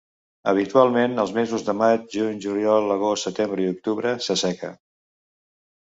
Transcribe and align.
Habitualment, 0.51 1.13
els 1.23 1.33
mesos 1.35 1.67
de 1.67 1.75
maig, 1.83 2.09
juny, 2.17 2.41
juliol, 2.47 2.91
agost, 2.99 3.31
setembre 3.31 3.69
i 3.69 3.71
octubre 3.77 4.19
s'asseca. 4.29 4.77